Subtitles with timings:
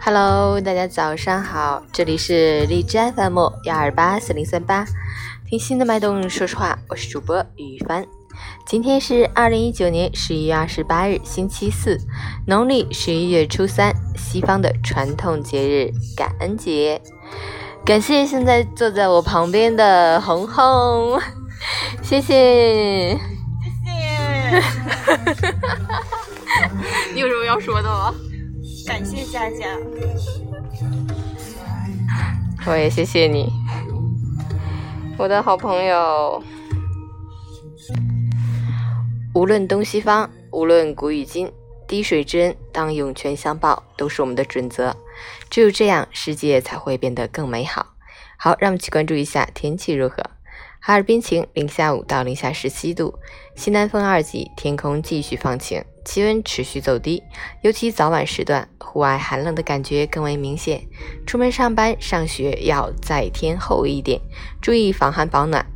[0.00, 4.86] Hello，大家早上好，这里是荔枝 FM 幺二八四零三八，
[5.46, 8.06] 听心的脉动，说实话，我是主播雨帆。
[8.66, 11.98] 今天是二零一九年十一月二十八日，星期四，
[12.46, 17.00] 农历十一月初三，西方的传统节日感恩节。
[17.84, 21.20] 感谢现在坐在我旁边的红红，
[22.02, 23.18] 谢谢，
[27.14, 28.14] 你有什么要说的吗？
[28.86, 29.66] 感谢佳佳，
[32.66, 33.52] 我也谢谢你，
[35.18, 36.40] 我的好朋友。
[39.34, 41.52] 无论东西方，无论古与今，
[41.86, 44.96] 滴水之恩当涌泉相报，都是我们的准则。
[45.50, 47.94] 只有这样，世界才会变得更美好。
[48.38, 50.22] 好，让我们去关注一下天气如何。
[50.86, 53.12] 哈尔滨晴，零下五到零下十七度，
[53.56, 57.24] 西南风二级，天空继续放晴，气温持续走低，
[57.62, 60.80] 尤其早晚时段，户外寒冷的感觉更为明显。
[61.26, 64.20] 出门上班、上学要再添厚一点，
[64.62, 65.66] 注意防寒保暖。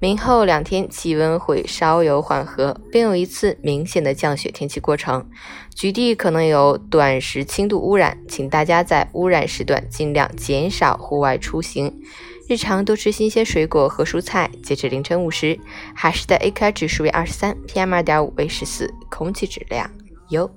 [0.00, 5.28] 明后两天气温会稍有缓和，并有一次明显的降雪天气过程，
[5.74, 12.00] 局地可能有短时轻度污染，请大家在污染时段尽量减少户外出行，
[12.48, 14.48] 日常多吃新鲜水果和蔬菜。
[14.62, 15.58] 截至凌晨五时，
[15.96, 19.90] 海市的 AQI 指数为二十三，PM 二点五为十四，空气质量
[20.28, 20.48] 优。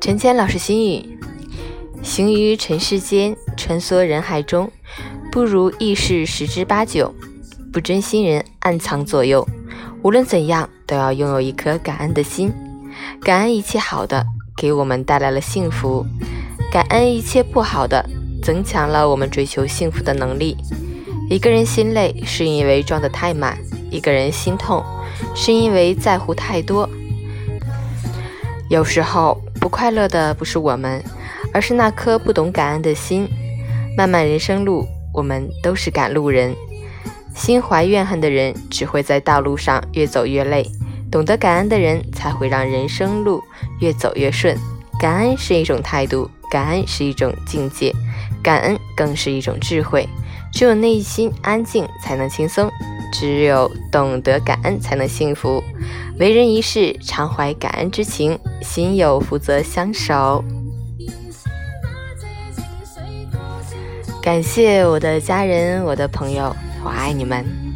[0.00, 1.18] 陈谦老师心语：
[2.02, 4.70] 行于尘世间，穿梭人海中，
[5.30, 7.14] 不如意事十之八九，
[7.72, 9.46] 不真心人暗藏左右。
[10.02, 12.52] 无论怎样，都要拥有一颗感恩的心，
[13.20, 14.24] 感恩一切好的，
[14.56, 16.06] 给我们带来了幸福；
[16.70, 18.08] 感恩一切不好的，
[18.42, 20.56] 增强了我们追求幸福的能力。
[21.28, 23.56] 一个人心累，是因为装得太满；
[23.90, 24.82] 一个人心痛，
[25.34, 26.88] 是因为在乎太多。
[28.68, 29.40] 有时候。
[29.60, 31.02] 不快乐的不是我们，
[31.52, 33.28] 而是那颗不懂感恩的心。
[33.96, 36.54] 漫漫人生路，我们都是赶路人。
[37.34, 40.64] 心怀怨恨的人，只会在道路上越走越累。
[41.10, 43.42] 懂得感恩的人，才会让人生路
[43.80, 44.56] 越走越顺。
[45.00, 47.92] 感恩是一种态度，感恩是一种境界，
[48.40, 50.08] 感恩更是一种智慧。
[50.52, 52.68] 只有内心安静，才能轻松；
[53.12, 55.62] 只有懂得感恩，才能幸福。
[56.18, 60.42] 为人一世，常怀感恩之情，心有福则相守。
[64.20, 67.67] 感谢我的家人，我的朋友，我爱你们。